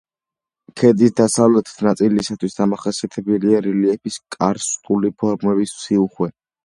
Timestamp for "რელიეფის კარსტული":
3.67-5.13